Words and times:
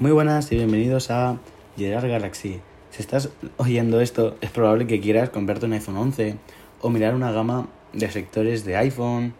Muy 0.00 0.10
buenas 0.10 0.50
y 0.50 0.56
bienvenidos 0.56 1.12
a 1.12 1.38
Gerard 1.76 2.08
Galaxy. 2.08 2.60
Si 2.90 3.00
estás 3.00 3.28
oyendo 3.58 4.00
esto, 4.00 4.36
es 4.40 4.50
probable 4.50 4.88
que 4.88 5.00
quieras 5.00 5.30
comprarte 5.30 5.66
un 5.66 5.72
iPhone 5.72 5.96
11 5.96 6.34
o 6.80 6.90
mirar 6.90 7.14
una 7.14 7.30
gama 7.30 7.68
de 7.92 8.10
sectores 8.10 8.64
de 8.64 8.76
iPhone 8.76 9.34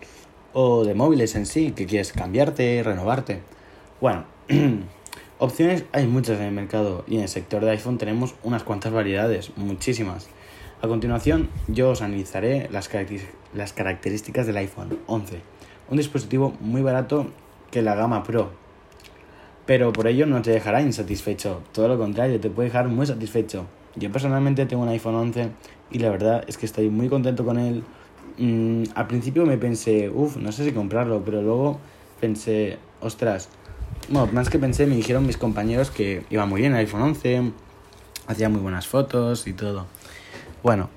o 0.53 0.85
de 0.85 0.95
móviles 0.95 1.35
en 1.35 1.47
sí, 1.47 1.73
que 1.73 1.87
quieres 1.87 2.13
cambiarte, 2.13 2.81
renovarte. 2.85 3.41
Bueno, 4.01 4.27
opciones 5.41 5.87
hay 5.91 6.07
muchas 6.07 6.39
en 6.39 6.45
el 6.45 6.53
mercado 6.53 7.05
y 7.09 7.17
en 7.17 7.23
el 7.23 7.29
sector 7.29 7.65
de 7.65 7.73
iPhone 7.73 7.99
tenemos 7.99 8.37
unas 8.45 8.63
cuantas 8.63 8.93
variedades, 8.93 9.51
muchísimas. 9.57 10.29
A 10.81 10.87
continuación, 10.87 11.51
yo 11.67 11.91
os 11.91 12.01
analizaré 12.01 12.69
las, 12.71 12.89
las 13.55 13.73
características 13.73 14.47
del 14.47 14.59
iPhone 14.59 15.01
11, 15.09 15.41
un 15.91 15.97
dispositivo 15.97 16.55
muy 16.61 16.83
barato 16.83 17.27
que 17.73 17.83
la 17.83 17.97
gama 17.97 18.23
Pro 18.23 18.63
pero 19.67 19.93
por 19.93 20.07
ello 20.07 20.27
no 20.27 20.43
te 20.43 20.51
dejará 20.51 20.83
insatisfecho, 20.83 21.63
todo 21.73 21.89
lo 21.89 21.99
contrario, 21.99 22.41
te 22.41 22.51
puede 22.51 22.69
dejar 22.69 22.89
muy 22.89 23.07
satisfecho. 23.07 23.67
Yo 23.97 24.11
personalmente 24.11 24.67
tengo 24.67 24.83
un 24.83 24.89
iPhone 24.89 25.15
11 25.15 25.51
y 25.91 25.99
la 25.99 26.11
verdad 26.11 26.45
es 26.47 26.59
que 26.59 26.67
estoy 26.67 26.91
muy 26.91 27.09
contento 27.09 27.45
con 27.45 27.59
él. 27.59 27.83
Mm, 28.39 28.85
al 28.95 29.07
principio 29.07 29.47
me 29.47 29.57
pensé, 29.57 30.11
uff, 30.11 30.37
no 30.37 30.51
sé 30.53 30.65
si 30.65 30.73
comprarlo, 30.73 31.23
pero 31.25 31.41
luego 31.41 31.79
pensé, 32.21 32.79
ostras, 33.01 33.49
bueno, 34.09 34.29
más 34.33 34.51
que 34.51 34.59
pensé, 34.59 34.87
me 34.87 34.97
dijeron 34.97 35.27
mis 35.27 35.37
compañeros 35.37 35.91
que 35.91 36.25
iba 36.29 36.45
muy 36.45 36.61
bien 36.61 36.73
el 36.73 36.79
iPhone 36.79 37.03
11, 37.03 37.53
hacía 38.27 38.49
muy 38.49 38.61
buenas 38.61 38.87
fotos 38.87 39.47
y 39.47 39.53
todo. 39.53 39.87
Bueno, 40.63 40.91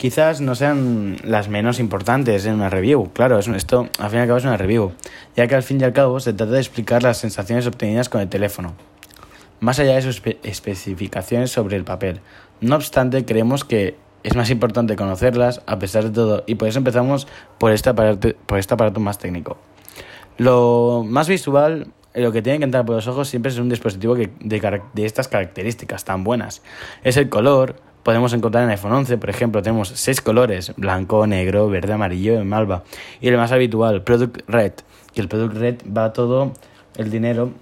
quizás 0.00 0.40
no 0.40 0.54
sean 0.54 1.18
las 1.24 1.50
menos 1.50 1.78
importantes 1.78 2.46
en 2.46 2.54
una 2.54 2.70
review. 2.70 3.10
Claro, 3.12 3.38
esto 3.38 3.86
al 3.98 4.08
fin 4.08 4.20
y 4.20 4.22
al 4.22 4.28
cabo 4.28 4.38
es 4.38 4.44
una 4.44 4.56
review, 4.56 4.92
ya 5.36 5.46
que 5.46 5.54
al 5.54 5.62
fin 5.62 5.78
y 5.78 5.84
al 5.84 5.92
cabo 5.92 6.18
se 6.20 6.32
trata 6.32 6.52
de 6.52 6.58
explicar 6.58 7.02
las 7.02 7.18
sensaciones 7.18 7.66
obtenidas 7.66 8.08
con 8.08 8.22
el 8.22 8.30
teléfono, 8.30 8.72
más 9.60 9.78
allá 9.78 9.96
de 9.96 10.00
sus 10.00 10.22
especificaciones 10.42 11.50
sobre 11.50 11.76
el 11.76 11.84
papel. 11.84 12.22
No 12.62 12.76
obstante, 12.76 13.26
creemos 13.26 13.66
que 13.66 13.94
es 14.22 14.34
más 14.36 14.48
importante 14.48 14.96
conocerlas 14.96 15.60
a 15.66 15.78
pesar 15.78 16.04
de 16.04 16.10
todo, 16.12 16.44
y 16.46 16.54
por 16.54 16.68
eso 16.68 16.78
empezamos 16.78 17.28
por 17.58 17.70
este 17.70 17.90
aparato, 17.90 18.34
este 18.56 19.00
más 19.00 19.18
técnico. 19.18 19.58
Lo 20.38 21.04
más 21.06 21.28
visual 21.28 21.88
lo 22.14 22.32
que 22.32 22.42
tiene 22.42 22.58
que 22.58 22.64
entrar 22.64 22.84
por 22.84 22.96
los 22.96 23.06
ojos 23.06 23.28
siempre 23.28 23.52
es 23.52 23.58
un 23.58 23.68
dispositivo 23.68 24.16
de, 24.16 24.30
de, 24.40 25.04
estas 25.04 25.28
características 25.28 26.04
tan 26.04 26.24
buenas. 26.24 26.62
Es 27.04 27.16
el 27.16 27.28
color, 27.28 27.76
podemos 28.10 28.32
encontrar 28.32 28.64
en 28.64 28.70
iPhone 28.70 28.90
11, 28.90 29.18
por 29.18 29.30
ejemplo, 29.30 29.62
tenemos 29.62 29.92
seis 29.94 30.20
colores, 30.20 30.72
blanco, 30.76 31.28
negro, 31.28 31.68
verde, 31.68 31.92
amarillo 31.92 32.40
y 32.40 32.44
malva. 32.44 32.82
Y 33.20 33.28
el 33.28 33.36
más 33.36 33.52
habitual, 33.52 34.02
Product 34.02 34.40
Red, 34.48 34.72
que 35.14 35.20
el 35.20 35.28
Product 35.28 35.54
Red 35.56 35.76
va 35.96 36.12
todo 36.12 36.52
el 36.96 37.08
dinero 37.08 37.52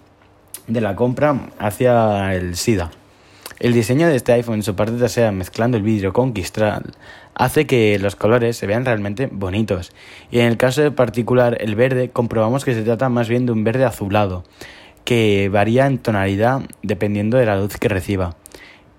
de 0.66 0.80
la 0.80 0.96
compra 0.96 1.38
hacia 1.58 2.34
el 2.34 2.56
SIDA. 2.56 2.90
El 3.60 3.74
diseño 3.74 4.08
de 4.08 4.16
este 4.16 4.32
iPhone 4.32 4.54
en 4.54 4.62
su 4.62 4.74
parte 4.74 4.94
trasera, 4.94 5.32
mezclando 5.32 5.76
el 5.76 5.82
vidrio 5.82 6.14
con 6.14 6.32
cristal, 6.32 6.94
hace 7.34 7.66
que 7.66 7.98
los 7.98 8.16
colores 8.16 8.56
se 8.56 8.66
vean 8.66 8.86
realmente 8.86 9.28
bonitos. 9.30 9.92
Y 10.30 10.38
en 10.38 10.46
el 10.46 10.56
caso 10.56 10.94
particular, 10.94 11.58
el 11.60 11.74
verde, 11.74 12.08
comprobamos 12.08 12.64
que 12.64 12.72
se 12.72 12.84
trata 12.84 13.10
más 13.10 13.28
bien 13.28 13.44
de 13.44 13.52
un 13.52 13.64
verde 13.64 13.84
azulado, 13.84 14.44
que 15.04 15.50
varía 15.52 15.84
en 15.84 15.98
tonalidad 15.98 16.62
dependiendo 16.82 17.36
de 17.36 17.44
la 17.44 17.60
luz 17.60 17.76
que 17.76 17.90
reciba. 17.90 18.34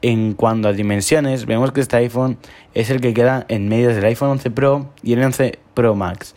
En 0.01 0.33
cuanto 0.33 0.69
a 0.69 0.73
dimensiones, 0.73 1.45
vemos 1.45 1.73
que 1.73 1.81
este 1.81 1.97
iPhone 1.97 2.37
es 2.73 2.89
el 2.89 3.01
que 3.01 3.13
queda 3.13 3.45
en 3.49 3.67
medio 3.67 3.89
del 3.89 4.05
iPhone 4.05 4.29
11 4.29 4.51
Pro 4.51 4.89
y 5.03 5.11
el 5.11 5.21
11 5.21 5.59
Pro 5.73 5.93
Max. 5.93 6.35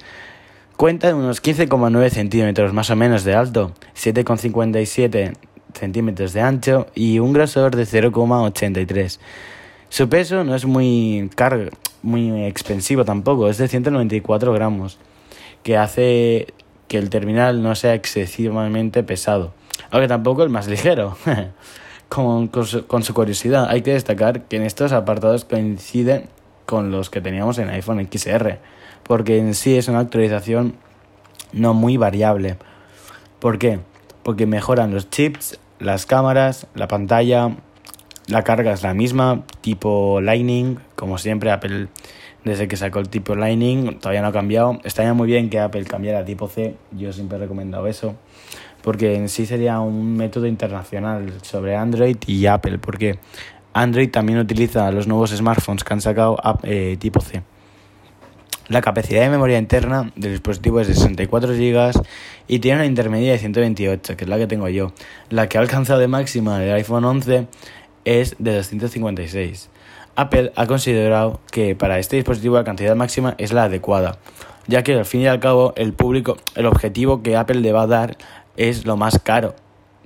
Cuenta 0.77 1.07
de 1.07 1.15
unos 1.15 1.41
15,9 1.41 2.11
centímetros 2.11 2.73
más 2.73 2.91
o 2.91 2.97
menos 2.97 3.23
de 3.23 3.35
alto, 3.35 3.73
7,57 3.95 5.35
centímetros 5.75 6.33
de 6.33 6.41
ancho 6.41 6.89
y 6.97 7.21
un 7.21 7.33
grosor 7.33 7.77
de 7.77 7.85
0,83. 7.85 9.21
Su 9.89 10.09
peso 10.09 10.43
no 10.43 10.57
es 10.57 10.65
muy, 10.65 11.31
muy 12.03 12.45
expensivo 12.45 13.05
tampoco, 13.05 13.49
es 13.49 13.59
de 13.59 13.69
194 13.69 14.53
gramos, 14.53 14.99
que 15.63 15.77
hace 15.77 16.49
que 16.89 16.99
el 16.99 17.11
terminal 17.11 17.63
no 17.63 17.77
sea 17.77 17.95
excesivamente 17.95 19.05
pesado, 19.05 19.55
aunque 19.93 20.09
tampoco 20.09 20.43
el 20.43 20.51
más 20.51 20.67
ligero. 20.69 21.17
Con, 22.13 22.49
con, 22.49 22.67
su, 23.03 23.15
curiosidad. 23.15 23.69
Hay 23.71 23.81
que 23.81 23.95
destacar 23.95 24.43
que 24.43 24.57
en 24.57 24.65
estos 24.65 24.93
apartados 24.93 25.47
coinciden 25.47 26.27
con 26.67 26.91
los 26.91 27.09
que 27.09 27.23
teníamos 27.23 27.57
en 27.57 27.71
iPhone 27.71 28.07
XR, 28.07 28.59
porque 29.03 29.39
en 29.39 29.55
sí 29.55 29.79
es 29.79 29.89
una 29.89 30.01
actualización 30.01 30.75
no 31.55 31.73
muy 31.73 31.97
variable. 31.97 32.59
¿Por 33.41 33.59
qué? 33.59 33.81
Porque 34.25 34.45
mejoran 34.47 34.93
los 34.93 35.09
chips, 35.09 35.59
las 35.79 36.05
cámaras, 36.05 36.67
la 36.75 36.87
pantalla, 36.87 37.57
la 38.27 38.45
carga 38.45 38.75
es 38.75 38.83
la 38.83 38.93
misma, 38.93 39.45
tipo 39.63 40.21
Lightning, 40.21 40.81
como 40.95 41.17
siempre 41.17 41.51
Apple 41.51 41.89
desde 42.45 42.69
que 42.69 42.77
sacó 42.77 42.99
el 42.99 43.09
tipo 43.09 43.37
Lightning 43.37 44.01
todavía 44.01 44.21
no 44.21 44.29
ha 44.29 44.33
cambiado. 44.33 44.81
Estaría 44.85 45.15
muy 45.15 45.29
bien 45.29 45.49
que 45.49 45.61
Apple 45.61 45.85
cambiara 45.85 46.27
tipo 46.27 46.47
C, 46.47 46.77
yo 46.91 47.11
siempre 47.15 47.39
he 47.39 47.41
recomendado 47.41 47.87
eso 47.87 48.17
porque 48.83 49.15
en 49.15 49.29
sí 49.29 49.47
sería 49.47 49.81
un 49.81 50.17
método 50.17 50.47
internacional 50.47 51.33
sobre 51.43 51.77
Android 51.77 52.17
y 52.27 52.47
Apple, 52.47 52.79
porque 52.79 53.19
Android 53.73 54.11
también 54.11 54.39
utiliza 54.39 54.91
los 54.91 55.07
nuevos 55.07 55.31
smartphones 55.31 55.85
que 55.85 55.93
han 55.95 56.01
sacado 56.01 56.37
eh, 56.63 56.97
tipo 56.99 57.21
C. 57.21 57.43
La 58.69 58.81
capacidad 58.81 59.23
de 59.23 59.29
memoria 59.29 59.59
interna 59.59 60.13
del 60.15 60.33
dispositivo 60.33 60.81
es 60.81 60.89
de 60.89 60.95
64 60.95 61.53
GB 61.53 62.03
y 62.49 62.61
tiene 62.61 62.79
una 62.79 62.87
intermedia 62.87 63.33
de 63.33 63.39
128, 63.39 64.17
que 64.17 64.25
es 64.25 64.31
la 64.31 64.39
que 64.39 64.47
tengo 64.47 64.69
yo. 64.69 64.93
La 65.31 65.49
que 65.49 65.59
ha 65.59 65.61
alcanzado 65.61 65.99
de 65.99 66.09
máxima 66.09 66.59
del 66.59 66.73
iPhone 66.75 67.05
11 67.05 67.49
es 68.05 68.37
de 68.39 68.55
256. 68.55 69.69
Apple 70.15 70.53
ha 70.57 70.67
considerado 70.67 71.41
que 71.51 71.75
para 71.75 71.99
este 71.99 72.17
dispositivo 72.17 72.57
la 72.57 72.65
cantidad 72.65 72.95
máxima 72.95 73.35
es 73.39 73.53
la 73.53 73.65
adecuada, 73.65 74.19
ya 74.67 74.83
que 74.83 74.95
al 74.95 75.07
fin 75.07 75.23
y 75.23 75.27
al 75.27 75.41
cabo 75.41 75.73
el 75.77 75.93
público, 75.93 76.37
el 76.55 76.67
objetivo 76.67 77.23
que 77.23 77.37
Apple 77.37 77.61
le 77.61 77.73
va 77.73 77.83
a 77.83 77.87
dar 77.87 78.17
es 78.57 78.85
lo 78.87 78.97
más 78.97 79.19
caro. 79.19 79.55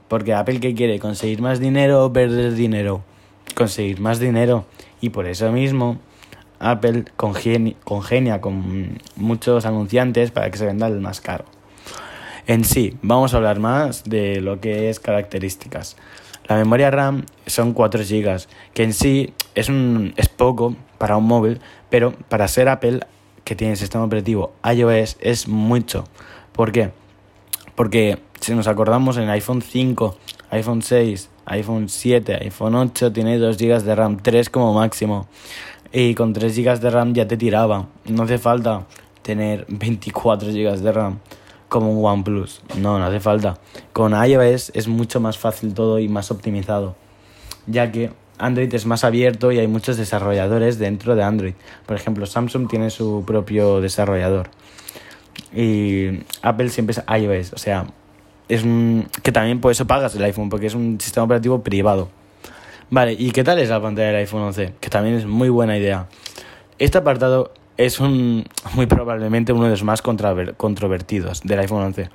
Porque 0.09 0.35
Apple 0.35 0.61
que 0.61 0.75
quiere 0.75 0.99
conseguir 0.99 1.43
más 1.43 1.61
dinero 1.61 2.05
o 2.05 2.13
perder 2.13 2.55
dinero. 2.55 3.03
Conseguir 3.55 4.01
más 4.01 4.21
dinero. 4.21 4.67
Y 5.01 5.11
por 5.11 5.27
eso 5.27 5.51
mismo 5.51 5.99
Apple 6.59 7.05
congenia, 7.17 8.41
con 8.41 8.99
muchos 9.17 9.67
anunciantes 9.67 10.31
para 10.31 10.51
que 10.51 10.59
se 10.59 10.67
venda 10.67 10.87
el 10.87 11.01
más 11.01 11.21
caro. 11.21 11.45
En 12.47 12.65
sí, 12.65 12.97
vamos 13.03 13.35
a 13.35 13.39
hablar 13.39 13.59
más 13.59 14.05
de 14.05 14.41
lo 14.41 14.61
que 14.61 14.89
es 14.89 15.01
características. 15.01 15.97
La 16.47 16.57
memoria 16.57 16.93
RAM 16.93 17.27
son 17.47 17.73
4 17.73 18.05
GB, 18.05 18.47
que 18.73 18.85
en 18.85 18.93
sí 18.93 19.35
es, 19.57 19.69
un, 19.69 20.15
es 20.17 20.29
poco 20.29 20.77
para 20.97 21.17
un 21.17 21.25
móvil, 21.25 21.61
pero 21.91 22.13
para 22.29 22.47
ser 22.47 22.69
Apple, 22.69 23.01
que 23.43 23.57
tiene 23.57 23.75
sistema 23.75 24.05
operativo 24.05 24.53
iOS, 24.65 25.17
es 25.21 25.49
mucho. 25.49 26.05
¿Por 26.53 26.71
qué? 26.71 26.93
Porque 27.75 28.19
si 28.41 28.55
nos 28.55 28.69
acordamos 28.69 29.17
en 29.17 29.29
iPhone 29.31 29.63
5, 29.63 30.17
iPhone 30.51 30.83
6, 30.83 31.31
iPhone 31.47 31.89
7, 31.89 32.39
iPhone 32.43 32.75
8 32.75 33.13
tiene 33.13 33.39
2 33.39 33.57
GB 33.57 33.83
de 33.83 33.95
RAM, 33.95 34.19
3 34.19 34.51
como 34.51 34.75
máximo. 34.75 35.29
Y 35.93 36.15
con 36.15 36.33
3 36.33 36.57
GB 36.57 36.81
de 36.81 36.91
RAM 36.91 37.15
ya 37.15 37.27
te 37.27 37.37
tiraba. 37.37 37.89
No 38.07 38.25
hace 38.25 38.39
falta 38.39 38.87
tener 39.23 39.65
24 39.69 40.51
GB 40.51 40.79
de 40.79 40.93
RAM 40.93 41.19
como 41.69 41.93
un 41.93 42.05
OnePlus. 42.05 42.63
No, 42.79 42.99
no 42.99 43.07
hace 43.07 43.21
falta. 43.21 43.59
Con 43.93 44.13
iOS 44.13 44.73
es 44.75 44.89
mucho 44.89 45.21
más 45.21 45.39
fácil 45.39 45.75
todo 45.75 45.99
y 45.99 46.09
más 46.09 46.31
optimizado. 46.31 46.97
Ya 47.67 47.91
que 47.91 48.13
Android 48.39 48.73
es 48.75 48.87
más 48.87 49.05
abierto 49.05 49.53
y 49.53 49.59
hay 49.59 49.67
muchos 49.67 49.97
desarrolladores 49.97 50.79
dentro 50.79 51.17
de 51.17 51.23
Android. 51.23 51.55
Por 51.87 51.97
ejemplo, 51.97 52.27
Samsung 52.27 52.69
tiene 52.69 52.91
su 52.91 53.25
propio 53.27 53.81
desarrollador. 53.81 54.51
Y 55.55 56.21
Apple 56.43 56.69
siempre 56.69 56.95
es 56.95 57.03
iOS, 57.09 57.53
o 57.53 57.59
sea, 57.59 57.87
es 58.49 58.63
un, 58.63 59.09
que 59.23 59.33
también 59.33 59.61
por 59.61 59.73
eso 59.73 59.87
pagas 59.87 60.15
el 60.15 60.25
iPhone, 60.25 60.49
porque 60.49 60.67
es 60.67 60.75
un 60.75 61.01
sistema 61.01 61.25
operativo 61.25 61.63
privado. 61.63 62.09
Vale, 62.91 63.15
¿y 63.15 63.33
qué 63.33 63.43
tal 63.43 63.59
es 63.59 63.69
la 63.69 63.81
pantalla 63.81 64.09
del 64.09 64.17
iPhone 64.17 64.43
11? 64.43 64.75
Que 64.81 64.89
también 64.91 65.17
es 65.17 65.27
muy 65.27 65.49
buena 65.49 65.77
idea. 65.77 66.07
Este 66.79 66.99
apartado 66.99 67.53
es 67.77 68.01
un, 68.01 68.45
muy 68.75 68.87
probablemente 68.87 69.53
uno 69.53 69.65
de 69.65 69.71
los 69.71 69.83
más 69.83 70.03
controvertidos 70.03 71.43
del 71.43 71.59
iPhone 71.59 71.83
11. 71.83 72.11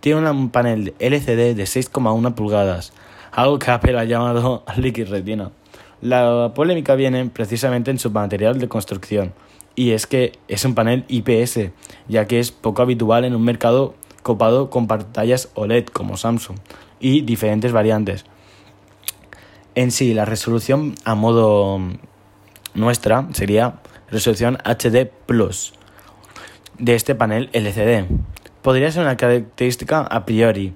Tiene 0.00 0.30
un 0.30 0.50
panel 0.50 0.94
LCD 0.98 1.54
de 1.54 1.64
6,1 1.64 2.34
pulgadas, 2.34 2.92
algo 3.32 3.58
que 3.58 3.70
Apple 3.70 3.98
ha 3.98 4.04
llamado 4.04 4.64
Liquid 4.76 5.08
Retina. 5.08 5.50
La 6.02 6.52
polémica 6.54 6.94
viene 6.94 7.26
precisamente 7.26 7.90
en 7.90 7.98
su 7.98 8.10
material 8.10 8.58
de 8.58 8.68
construcción, 8.68 9.32
y 9.74 9.92
es 9.92 10.06
que 10.06 10.32
es 10.48 10.64
un 10.64 10.74
panel 10.74 11.04
IPS, 11.08 11.70
ya 12.08 12.26
que 12.26 12.40
es 12.40 12.50
poco 12.50 12.82
habitual 12.82 13.24
en 13.24 13.34
un 13.34 13.42
mercado 13.42 13.94
copado 14.22 14.70
con 14.70 14.86
pantallas 14.86 15.48
OLED 15.54 15.86
como 15.86 16.16
Samsung 16.16 16.58
y 16.98 17.22
diferentes 17.22 17.72
variantes. 17.72 18.24
En 19.74 19.90
sí, 19.90 20.14
la 20.14 20.24
resolución 20.24 20.94
a 21.04 21.14
modo 21.14 21.80
nuestra 22.74 23.28
sería 23.32 23.80
resolución 24.10 24.58
HD 24.64 25.06
Plus 25.26 25.72
de 26.78 26.94
este 26.94 27.14
panel 27.14 27.50
LCD. 27.52 28.06
Podría 28.62 28.90
ser 28.90 29.02
una 29.02 29.16
característica 29.16 30.00
a 30.00 30.24
priori, 30.24 30.74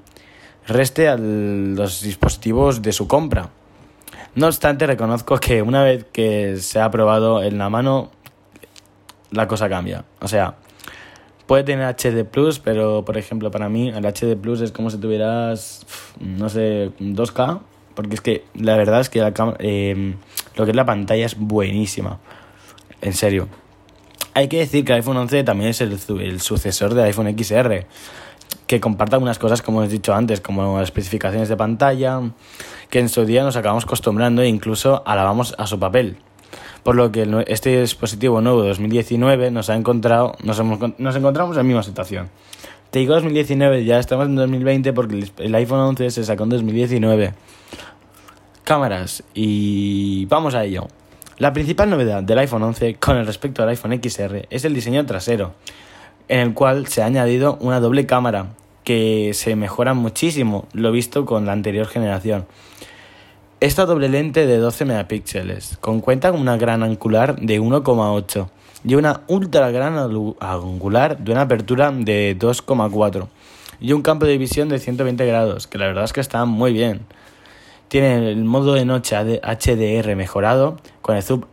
reste 0.66 1.08
a 1.08 1.16
los 1.16 2.02
dispositivos 2.02 2.82
de 2.82 2.92
su 2.92 3.08
compra. 3.08 3.50
No 4.34 4.46
obstante, 4.46 4.86
reconozco 4.86 5.38
que 5.38 5.62
una 5.62 5.82
vez 5.82 6.06
que 6.12 6.56
se 6.58 6.80
ha 6.80 6.90
probado 6.90 7.42
en 7.42 7.58
la 7.58 7.70
mano, 7.70 8.10
la 9.30 9.46
cosa 9.46 9.68
cambia. 9.68 10.04
O 10.20 10.28
sea, 10.28 10.56
puede 11.46 11.64
tener 11.64 11.86
HD 11.86 12.24
Plus, 12.24 12.58
pero 12.58 13.04
por 13.04 13.18
ejemplo, 13.18 13.50
para 13.50 13.68
mí 13.68 13.88
el 13.88 14.04
HD 14.04 14.36
Plus 14.36 14.60
es 14.60 14.72
como 14.72 14.90
si 14.90 14.98
tuvieras, 14.98 15.86
no 16.20 16.48
sé, 16.48 16.90
2K, 17.00 17.60
porque 17.94 18.14
es 18.14 18.20
que 18.20 18.44
la 18.54 18.76
verdad 18.76 19.00
es 19.00 19.08
que 19.08 19.20
la 19.20 19.32
eh, 19.58 20.14
lo 20.56 20.64
que 20.64 20.70
es 20.70 20.76
la 20.76 20.84
pantalla 20.84 21.26
es 21.26 21.38
buenísima. 21.38 22.18
En 23.00 23.12
serio. 23.12 23.48
Hay 24.36 24.48
que 24.48 24.58
decir 24.58 24.84
que 24.84 24.92
el 24.92 24.96
iPhone 24.96 25.16
11 25.16 25.44
también 25.44 25.70
es 25.70 25.80
el, 25.80 25.98
el 26.20 26.40
sucesor 26.40 26.94
del 26.94 27.04
iPhone 27.04 27.36
XR, 27.38 27.86
que 28.66 28.80
comparte 28.80 29.14
algunas 29.14 29.38
cosas, 29.38 29.62
como 29.62 29.84
he 29.84 29.88
dicho 29.88 30.12
antes, 30.12 30.40
como 30.40 30.78
las 30.78 30.88
especificaciones 30.88 31.48
de 31.48 31.56
pantalla, 31.56 32.20
que 32.90 32.98
en 32.98 33.08
su 33.08 33.24
día 33.26 33.44
nos 33.44 33.56
acabamos 33.56 33.84
acostumbrando 33.84 34.42
e 34.42 34.48
incluso 34.48 35.04
alabamos 35.06 35.54
a 35.56 35.66
su 35.66 35.78
papel. 35.78 36.16
Por 36.84 36.94
lo 36.94 37.10
que 37.10 37.26
este 37.48 37.80
dispositivo 37.80 38.40
nuevo 38.40 38.62
de 38.62 38.68
2019 38.68 39.50
nos 39.50 39.70
ha 39.70 39.74
encontrado, 39.74 40.36
nos, 40.44 40.62
nos 40.98 41.16
encontramos 41.16 41.56
en 41.56 41.58
la 41.58 41.62
misma 41.64 41.82
situación. 41.82 42.28
Te 42.90 43.00
digo 43.00 43.14
2019, 43.14 43.84
ya 43.84 43.98
estamos 43.98 44.26
en 44.26 44.36
2020 44.36 44.92
porque 44.92 45.24
el 45.38 45.54
iPhone 45.56 45.80
11 45.80 46.10
se 46.12 46.24
sacó 46.24 46.44
en 46.44 46.50
2019. 46.50 47.34
Cámaras, 48.62 49.24
y 49.34 50.26
vamos 50.26 50.54
a 50.54 50.62
ello. 50.64 50.86
La 51.38 51.52
principal 51.52 51.90
novedad 51.90 52.22
del 52.22 52.38
iPhone 52.38 52.62
11 52.62 52.94
con 52.96 53.26
respecto 53.26 53.62
al 53.62 53.70
iPhone 53.70 53.98
XR 54.00 54.46
es 54.48 54.64
el 54.64 54.74
diseño 54.74 55.04
trasero, 55.04 55.54
en 56.28 56.38
el 56.38 56.54
cual 56.54 56.86
se 56.86 57.02
ha 57.02 57.06
añadido 57.06 57.58
una 57.60 57.80
doble 57.80 58.06
cámara 58.06 58.50
que 58.84 59.32
se 59.34 59.56
mejora 59.56 59.94
muchísimo 59.94 60.68
lo 60.72 60.92
visto 60.92 61.24
con 61.24 61.46
la 61.46 61.52
anterior 61.52 61.88
generación. 61.88 62.46
Esta 63.64 63.86
doble 63.86 64.10
lente 64.10 64.44
de 64.46 64.58
12 64.58 64.84
megapíxeles, 64.84 65.78
con 65.80 66.02
cuenta 66.02 66.30
con 66.30 66.38
una 66.38 66.58
gran 66.58 66.82
angular 66.82 67.40
de 67.40 67.62
1,8 67.62 68.50
y 68.84 68.94
una 68.94 69.22
ultra 69.26 69.70
gran 69.70 69.96
angular 69.96 71.16
de 71.16 71.32
una 71.32 71.40
apertura 71.40 71.90
de 71.90 72.36
2,4 72.38 73.26
y 73.80 73.92
un 73.94 74.02
campo 74.02 74.26
de 74.26 74.36
visión 74.36 74.68
de 74.68 74.78
120 74.78 75.24
grados, 75.24 75.66
que 75.66 75.78
la 75.78 75.86
verdad 75.86 76.04
es 76.04 76.12
que 76.12 76.20
está 76.20 76.44
muy 76.44 76.74
bien. 76.74 77.06
Tiene 77.88 78.32
el 78.32 78.44
modo 78.44 78.74
de 78.74 78.84
noche 78.84 79.16
HDR 79.16 80.14
mejorado 80.14 80.76
con 81.00 81.16
el 81.16 81.22
zoom 81.22 81.44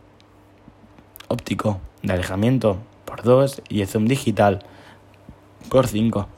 óptico 1.28 1.80
de 2.02 2.12
alejamiento 2.12 2.76
por 3.06 3.22
2 3.22 3.62
y 3.70 3.80
el 3.80 3.88
zoom 3.88 4.04
digital 4.04 4.58
por 5.70 5.86
5. 5.86 6.28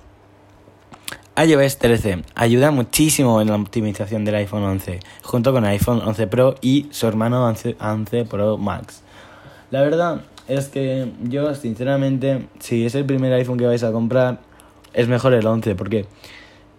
iOS 1.37 1.79
13 1.79 2.23
ayuda 2.37 2.71
muchísimo 2.71 3.41
en 3.41 3.49
la 3.49 3.57
optimización 3.57 4.25
del 4.25 4.37
iPhone 4.37 4.63
11, 4.63 5.01
junto 5.23 5.53
con 5.53 5.65
iPhone 5.65 6.01
11 6.05 6.29
Pro 6.29 6.55
y 6.61 6.87
su 6.91 7.09
hermano 7.09 7.45
11, 7.47 7.77
11 7.81 8.25
Pro 8.27 8.57
Max. 8.57 9.03
La 9.73 9.83
verdad 9.83 10.21
es 10.47 10.69
que 10.69 11.11
yo, 11.25 11.53
sinceramente, 11.57 12.47
si 12.61 12.87
es 12.87 12.95
el 12.95 13.05
primer 13.05 13.33
iPhone 13.33 13.59
que 13.59 13.67
vais 13.67 13.83
a 13.83 13.91
comprar, 13.91 14.39
es 14.93 15.09
mejor 15.09 15.35
el 15.35 15.45
11, 15.45 15.75
porque 15.75 16.07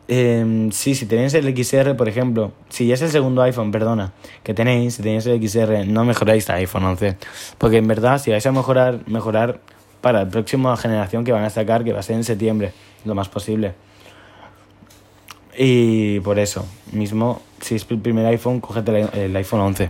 eh, 0.07 0.69
si 0.71 1.05
tenéis 1.05 1.33
el 1.33 1.53
XR, 1.53 1.97
por 1.97 2.07
ejemplo, 2.07 2.53
si 2.69 2.89
es 2.93 3.01
el 3.01 3.09
segundo 3.09 3.41
iPhone, 3.41 3.71
perdona, 3.71 4.13
que 4.43 4.53
tenéis, 4.53 4.95
si 4.95 5.03
tenéis 5.03 5.25
el 5.25 5.45
XR, 5.45 5.85
no 5.85 6.05
mejoráis 6.05 6.47
el 6.47 6.55
iPhone 6.55 6.85
11. 6.85 7.17
Porque 7.57 7.77
en 7.77 7.87
verdad, 7.87 8.21
si 8.21 8.31
vais 8.31 8.45
a 8.45 8.53
mejorar, 8.53 9.01
mejorar 9.05 9.59
para 9.99 10.23
la 10.23 10.29
próxima 10.29 10.77
generación 10.77 11.25
que 11.25 11.33
van 11.33 11.43
a 11.43 11.49
sacar, 11.49 11.83
que 11.83 11.91
va 11.91 11.99
a 11.99 12.03
ser 12.03 12.15
en 12.15 12.23
septiembre, 12.23 12.71
lo 13.03 13.15
más 13.15 13.27
posible. 13.27 13.73
Y 15.57 16.19
por 16.19 16.39
eso, 16.39 16.65
mismo, 16.91 17.41
si 17.61 17.75
es 17.75 17.85
el 17.89 17.99
primer 17.99 18.25
iPhone, 18.25 18.59
cógete 18.59 19.07
el 19.25 19.35
iPhone 19.35 19.61
11. 19.61 19.89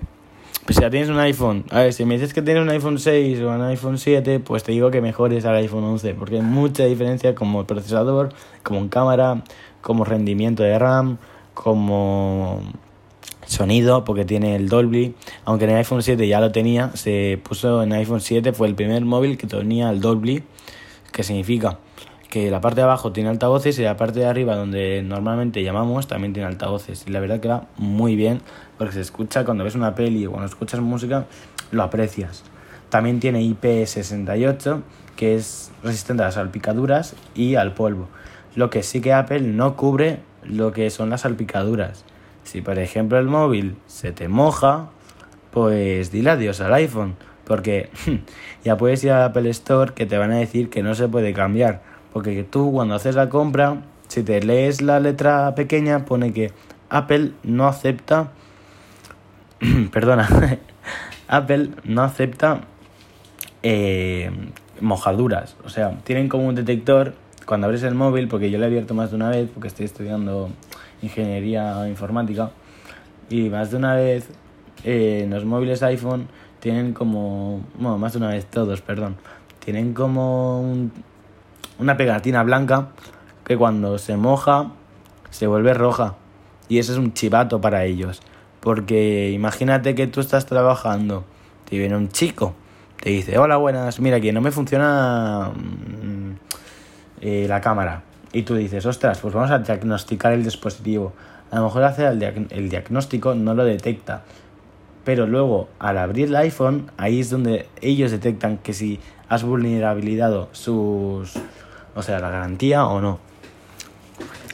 Pues 0.66 0.78
si 0.78 0.82
ya 0.82 0.90
tienes 0.90 1.10
un 1.10 1.20
iPhone, 1.20 1.64
a 1.70 1.82
ver, 1.82 1.94
si 1.94 2.06
me 2.06 2.16
dices 2.16 2.34
que 2.34 2.42
tienes 2.42 2.64
un 2.64 2.70
iPhone 2.70 2.98
6 2.98 3.40
o 3.42 3.50
un 3.50 3.62
iPhone 3.62 4.00
7, 4.00 4.40
pues 4.40 4.64
te 4.64 4.72
digo 4.72 4.90
que 4.90 5.00
mejores 5.00 5.46
al 5.46 5.56
iPhone 5.58 5.84
11, 5.84 6.16
porque 6.16 6.38
hay 6.38 6.42
mucha 6.42 6.86
diferencia 6.86 7.36
como 7.36 7.60
el 7.60 7.66
procesador, 7.68 8.34
como 8.64 8.90
cámara, 8.90 9.44
como 9.82 10.06
rendimiento 10.06 10.64
de 10.64 10.80
RAM, 10.80 11.20
como 11.54 12.62
sonido, 13.46 14.04
porque 14.06 14.26
tiene 14.26 14.56
el 14.56 14.68
Dolby, 14.68 15.14
aunque 15.46 15.66
en 15.66 15.72
el 15.72 15.78
iPhone 15.78 16.02
7 16.02 16.28
ya 16.28 16.42
lo 16.42 16.52
tenía, 16.52 16.90
se 16.96 17.40
puso 17.44 17.84
en 17.84 17.94
iPhone 17.94 18.22
7, 18.22 18.52
fue 18.54 18.68
el 18.68 18.74
primer 18.74 19.06
móvil 19.06 19.38
que 19.38 19.46
tenía 19.46 19.92
el 19.92 20.02
Dolby, 20.02 20.42
que 21.12 21.22
significa 21.22 21.78
que 22.36 22.52
la 22.52 22.60
parte 22.60 22.82
de 22.82 22.84
abajo 22.84 23.14
tiene 23.14 23.30
altavoces 23.30 23.80
y 23.80 23.84
la 23.84 23.96
parte 23.96 24.20
de 24.20 24.26
arriba 24.26 24.58
donde 24.58 25.02
normalmente 25.02 25.64
llamamos 25.64 26.08
también 26.08 26.34
tiene 26.34 26.50
altavoces 26.50 27.06
y 27.08 27.12
la 27.12 27.22
verdad 27.22 27.40
que 27.40 27.48
va 27.48 27.68
muy 27.78 28.18
bien 28.18 28.42
porque 28.78 28.96
se 28.96 29.00
escucha 29.00 29.46
cuando 29.46 29.64
ves 29.64 29.74
una 29.76 29.96
peli 29.96 30.26
o 30.26 30.32
cuando 30.32 30.48
escuchas 30.48 30.82
música 30.82 31.28
lo 31.72 31.82
aprecias. 31.82 32.44
También 32.90 33.22
tiene 33.22 33.40
IP68 33.40 34.82
que 35.16 35.36
es 35.36 35.72
resistente 35.82 36.24
a 36.24 36.26
las 36.26 36.36
salpicaduras 36.36 37.16
y 37.36 37.56
al 37.56 37.74
polvo. 37.74 38.10
Lo 38.54 38.70
que 38.70 38.84
sí 38.84 39.00
que 39.00 39.14
Apple 39.14 39.40
no 39.40 39.78
cubre 39.78 40.20
lo 40.44 40.74
que 40.74 40.90
son 40.90 41.10
las 41.10 41.22
salpicaduras. 41.22 42.04
Si 42.44 42.62
por 42.62 42.78
ejemplo 42.80 43.18
el 43.18 43.28
móvil 43.28 43.78
se 43.88 44.12
te 44.12 44.28
moja, 44.28 44.90
pues 45.52 46.12
dile 46.12 46.32
adiós 46.32 46.60
al 46.60 46.74
iPhone. 46.74 47.16
Porque 47.46 47.92
ya 48.66 48.76
puedes 48.76 49.02
ir 49.06 49.12
a 49.12 49.24
Apple 49.24 49.50
Store 49.52 49.94
que 49.94 50.06
te 50.06 50.18
van 50.18 50.34
a 50.34 50.38
decir 50.38 50.70
que 50.70 50.84
no 50.84 50.96
se 50.96 51.08
puede 51.08 51.32
cambiar. 51.32 51.95
Porque 52.16 52.46
tú 52.46 52.72
cuando 52.72 52.96
haces 52.96 53.14
la 53.14 53.28
compra, 53.28 53.82
si 54.08 54.24
te 54.24 54.42
lees 54.42 54.82
la 54.82 55.02
letra 55.02 55.54
pequeña, 55.54 56.06
pone 56.06 56.32
que 56.32 56.54
Apple 56.88 57.34
no 57.44 57.68
acepta... 57.68 58.32
perdona. 59.92 60.26
Apple 61.28 61.72
no 61.84 62.04
acepta 62.04 62.62
eh, 63.64 64.32
mojaduras. 64.80 65.58
O 65.66 65.70
sea, 65.70 66.00
tienen 66.06 66.30
como 66.30 66.48
un 66.48 66.56
detector 66.56 67.16
cuando 67.46 67.68
abres 67.68 67.84
el 67.84 67.96
móvil, 67.96 68.30
porque 68.30 68.50
yo 68.50 68.60
lo 68.60 68.64
he 68.64 68.68
abierto 68.68 68.94
más 68.94 69.10
de 69.10 69.18
una 69.18 69.28
vez, 69.28 69.50
porque 69.54 69.68
estoy 69.68 69.84
estudiando 69.86 70.48
ingeniería 71.02 71.86
informática, 71.90 72.52
y 73.30 73.50
más 73.50 73.72
de 73.72 73.76
una 73.76 73.94
vez 73.94 74.30
eh, 74.86 75.28
los 75.30 75.44
móviles 75.44 75.84
iPhone 75.84 76.30
tienen 76.62 76.94
como, 76.94 77.60
bueno, 77.78 77.98
más 77.98 78.14
de 78.14 78.20
una 78.20 78.30
vez 78.30 78.46
todos, 78.46 78.80
perdón, 78.80 79.18
tienen 79.60 79.94
como 79.94 80.90
una 81.80 81.98
pegatina 81.98 82.44
blanca 82.44 82.90
que 83.44 83.58
cuando 83.58 83.98
se 83.98 84.18
moja 84.18 84.72
se 85.30 85.48
vuelve 85.48 85.74
roja. 85.74 86.16
Y 86.68 86.80
eso 86.80 86.94
es 86.94 86.98
un 86.98 87.14
chivato 87.14 87.62
para 87.62 87.86
ellos. 87.86 88.22
Porque 88.60 89.32
imagínate 89.32 89.94
que 89.94 90.08
tú 90.08 90.22
estás 90.22 90.46
trabajando, 90.46 91.24
te 91.70 91.78
viene 91.78 91.96
un 91.96 92.10
chico, 92.10 92.56
te 93.02 93.12
dice, 93.12 93.38
hola 93.38 93.58
buenas, 93.58 94.00
mira 94.00 94.20
que 94.20 94.34
no 94.34 94.42
me 94.42 94.52
funciona 94.52 95.52
eh, 97.22 97.46
la 97.48 97.62
cámara 97.62 98.02
y 98.36 98.44
tú 98.44 98.56
dices, 98.56 98.86
ostras, 98.86 99.20
pues 99.20 99.34
vamos 99.34 99.50
a 99.50 99.60
diagnosticar 99.60 100.34
el 100.34 100.44
dispositivo. 100.44 101.14
A 101.52 101.56
lo 101.56 101.64
mejor 101.64 101.84
hace 101.84 102.06
el, 102.06 102.70
diagnóstico 102.70 103.34
no 103.34 103.54
lo 103.54 103.64
detecta, 103.64 104.24
pero 105.06 105.26
luego 105.26 105.70
al 105.80 105.98
abrir 105.98 106.28
el 106.28 106.36
iPhone, 106.36 106.92
ahí 106.98 107.22
es 107.22 107.30
donde 107.30 107.70
ellos 107.80 108.12
detectan 108.12 108.58
que 108.58 108.74
si 108.74 109.00
has 109.30 109.44
vulnerabilizado 109.44 110.50
sus, 110.52 111.36
o 111.96 112.04
sea, 112.04 112.20
la 112.20 112.30
garantía 112.30 112.86
o 112.86 113.02
no. 113.02 113.20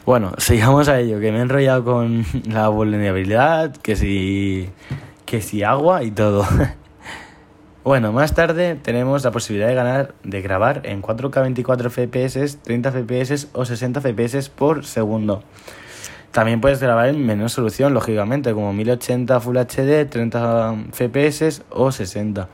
Bueno, 0.06 0.32
sigamos 0.38 0.88
a 0.88 1.00
ello, 1.00 1.20
que 1.20 1.32
me 1.32 1.40
he 1.40 1.42
enrollado 1.42 1.84
con 1.84 2.26
la 2.48 2.70
vulnerabilidad, 2.70 3.76
que 3.76 3.96
si, 3.96 4.70
que 5.26 5.42
si 5.42 5.64
agua 5.64 6.04
y 6.04 6.12
todo. 6.12 6.46
Bueno, 7.84 8.12
más 8.12 8.36
tarde 8.36 8.76
tenemos 8.76 9.24
la 9.24 9.32
posibilidad 9.32 9.68
de 9.68 9.74
ganar, 9.74 10.14
de 10.24 10.44
grabar 10.44 10.82
en 10.84 11.02
4K 11.02 11.42
24 11.42 11.90
FPS, 11.90 12.60
30 12.62 12.92
FPS 12.92 13.48
o 13.54 13.66
60 13.66 14.02
FPS 14.02 14.50
por 14.50 14.86
segundo. 14.86 15.42
También 16.32 16.62
puedes 16.62 16.80
grabar 16.80 17.10
en 17.10 17.26
menor 17.26 17.50
solución, 17.50 17.96
lógicamente, 17.96 18.54
como 18.54 18.72
1080 18.72 19.40
Full 19.40 19.58
HD, 19.58 20.06
30 20.08 20.76
FPS 20.92 21.64
o 21.72 21.92
60. 21.92 22.48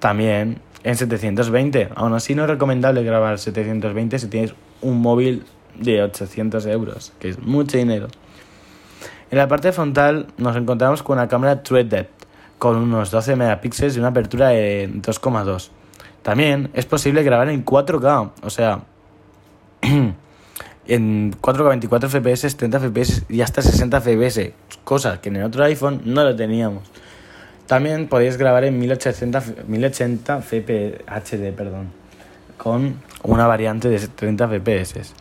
También 0.00 0.60
en 0.84 0.96
720. 0.96 1.88
Aún 1.96 2.12
así 2.12 2.34
no 2.34 2.44
es 2.44 2.50
recomendable 2.50 3.02
grabar 3.02 3.38
720 3.38 4.18
si 4.18 4.28
tienes 4.28 4.54
un 4.82 5.00
móvil 5.00 5.44
de 5.78 6.02
800 6.02 6.66
euros, 6.66 7.12
que 7.18 7.30
es 7.30 7.40
mucho 7.40 7.76
dinero. 7.76 8.08
En 9.30 9.38
la 9.38 9.48
parte 9.48 9.72
frontal 9.72 10.28
nos 10.36 10.54
encontramos 10.56 11.02
con 11.02 11.18
una 11.18 11.26
cámara 11.26 11.62
True 11.62 11.84
Depth 11.84 12.24
con 12.58 12.76
unos 12.76 13.10
12 13.10 13.36
megapíxeles 13.36 13.96
y 13.96 13.98
una 13.98 14.08
apertura 14.08 14.48
de 14.50 14.88
2,2. 14.88 15.70
También 16.22 16.70
es 16.72 16.86
posible 16.86 17.22
grabar 17.22 17.48
en 17.48 17.64
4K, 17.64 18.30
o 18.42 18.50
sea, 18.50 18.82
en 19.82 21.32
4K 21.32 21.68
24 21.68 22.08
FPS, 22.08 22.56
30 22.56 22.80
FPS 22.80 23.24
y 23.28 23.40
hasta 23.40 23.60
60 23.60 24.00
FPS, 24.00 24.52
cosa 24.84 25.20
que 25.20 25.30
en 25.30 25.36
el 25.36 25.44
otro 25.44 25.64
iPhone 25.64 26.02
no 26.04 26.22
lo 26.22 26.34
teníamos. 26.36 26.84
También 27.66 28.08
podéis 28.08 28.36
grabar 28.36 28.64
en 28.64 28.78
1080, 28.78 29.42
1080 29.66 30.40
HD, 30.40 31.52
perdón, 31.56 31.92
con 32.58 33.00
una 33.22 33.46
variante 33.46 33.88
de 33.88 33.98
30 33.98 34.48
FPS. 34.48 35.14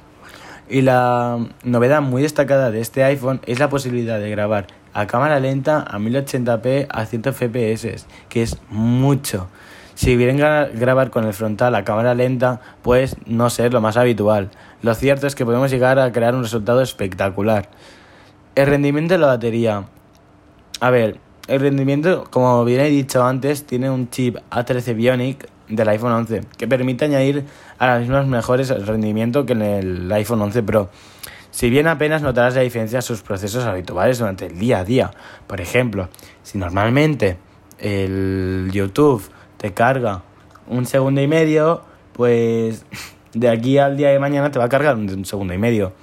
Y 0.69 0.81
la 0.81 1.39
novedad 1.63 2.01
muy 2.01 2.21
destacada 2.21 2.71
de 2.71 2.81
este 2.81 3.03
iPhone 3.03 3.41
es 3.45 3.59
la 3.59 3.69
posibilidad 3.69 4.19
de 4.19 4.29
grabar 4.29 4.67
a 4.93 5.07
cámara 5.07 5.39
lenta 5.39 5.81
a 5.81 5.99
1080p 5.99 6.87
a 6.89 7.05
100 7.05 7.23
fps, 7.33 8.05
que 8.29 8.43
es 8.43 8.57
mucho. 8.69 9.47
Si 9.95 10.15
vienen 10.15 10.43
a 10.43 10.65
grabar 10.65 11.11
con 11.11 11.25
el 11.25 11.33
frontal 11.33 11.75
a 11.75 11.83
cámara 11.83 12.15
lenta, 12.15 12.61
pues 12.81 13.15
no 13.25 13.49
ser 13.49 13.73
lo 13.73 13.81
más 13.81 13.97
habitual. 13.97 14.49
Lo 14.81 14.93
cierto 14.95 15.27
es 15.27 15.35
que 15.35 15.45
podemos 15.45 15.71
llegar 15.71 15.99
a 15.99 16.11
crear 16.11 16.35
un 16.35 16.43
resultado 16.43 16.81
espectacular. 16.81 17.69
El 18.55 18.67
rendimiento 18.67 19.13
de 19.13 19.19
la 19.19 19.27
batería. 19.27 19.85
A 20.79 20.89
ver, 20.89 21.19
el 21.47 21.59
rendimiento, 21.59 22.25
como 22.29 22.63
bien 22.63 22.81
he 22.81 22.89
dicho 22.89 23.23
antes, 23.23 23.65
tiene 23.65 23.89
un 23.89 24.09
chip 24.09 24.37
A13 24.49 24.95
Bionic 24.95 25.49
del 25.67 25.89
iPhone 25.89 26.11
11 26.11 26.41
que 26.57 26.67
permite 26.67 27.05
añadir 27.05 27.45
a 27.79 27.87
las 27.87 28.01
mismas 28.01 28.27
mejores 28.27 28.69
rendimiento 28.85 29.45
que 29.45 29.53
en 29.53 29.61
el 29.61 30.11
iPhone 30.11 30.41
11 30.41 30.63
Pro. 30.63 30.89
Si 31.51 31.69
bien 31.69 31.87
apenas 31.87 32.21
notarás 32.21 32.55
la 32.55 32.61
diferencia 32.61 32.97
en 32.97 33.01
sus 33.03 33.21
procesos 33.21 33.65
habituales 33.65 34.19
durante 34.19 34.47
el 34.47 34.57
día 34.57 34.79
a 34.79 34.83
día. 34.85 35.11
Por 35.45 35.61
ejemplo, 35.61 36.09
si 36.41 36.57
normalmente 36.57 37.37
el 37.77 38.69
YouTube 38.71 39.29
te 39.57 39.73
carga 39.73 40.23
un 40.67 40.85
segundo 40.85 41.21
y 41.21 41.27
medio, 41.27 41.81
pues 42.13 42.85
de 43.33 43.49
aquí 43.49 43.77
al 43.77 43.97
día 43.97 44.09
de 44.09 44.19
mañana 44.19 44.49
te 44.49 44.59
va 44.59 44.65
a 44.65 44.69
cargar 44.69 44.95
un 44.95 45.25
segundo 45.25 45.53
y 45.53 45.57
medio. 45.57 45.93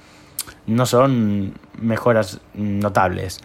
No 0.67 0.85
son 0.85 1.53
mejoras 1.81 2.39
notables. 2.53 3.41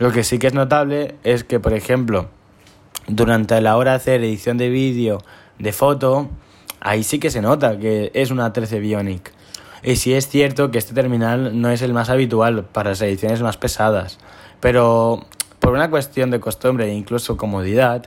Lo 0.00 0.12
que 0.12 0.24
sí 0.24 0.38
que 0.38 0.46
es 0.46 0.54
notable 0.54 1.14
es 1.24 1.44
que, 1.44 1.60
por 1.60 1.74
ejemplo, 1.74 2.28
durante 3.06 3.60
la 3.60 3.76
hora 3.76 3.90
de 3.90 3.96
hacer 3.98 4.24
edición 4.24 4.56
de 4.56 4.70
vídeo, 4.70 5.18
de 5.58 5.74
foto, 5.74 6.30
ahí 6.80 7.02
sí 7.02 7.18
que 7.18 7.28
se 7.28 7.42
nota 7.42 7.78
que 7.78 8.10
es 8.14 8.30
una 8.30 8.50
13 8.50 8.80
Bionic. 8.80 9.30
Y 9.82 9.96
sí 9.96 10.14
es 10.14 10.26
cierto 10.26 10.70
que 10.70 10.78
este 10.78 10.94
terminal 10.94 11.60
no 11.60 11.68
es 11.68 11.82
el 11.82 11.92
más 11.92 12.08
habitual 12.08 12.64
para 12.64 12.90
las 12.90 13.02
ediciones 13.02 13.42
más 13.42 13.58
pesadas, 13.58 14.18
pero 14.60 15.26
por 15.58 15.74
una 15.74 15.90
cuestión 15.90 16.30
de 16.30 16.40
costumbre 16.40 16.86
e 16.86 16.94
incluso 16.94 17.36
comodidad, 17.36 18.02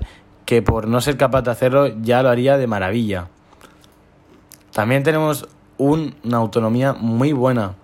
que 0.48 0.64
por 0.64 0.88
no 0.88 1.00
ser 1.00 1.16
capaz 1.16 1.44
de 1.44 1.52
hacerlo 1.52 1.90
ya 2.02 2.24
lo 2.24 2.30
haría 2.30 2.58
de 2.58 2.66
maravilla. 2.66 3.28
También 4.72 5.04
tenemos 5.04 5.48
una 5.78 6.38
autonomía 6.38 6.94
muy 6.94 7.34
buena. 7.34 7.76